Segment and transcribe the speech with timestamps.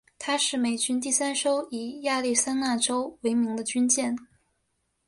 [0.17, 4.17] 她是美军第三艘以亚利桑那州为名的军舰。